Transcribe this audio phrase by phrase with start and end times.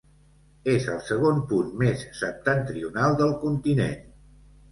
[0.75, 4.01] És el segon punt més septentrional del continent.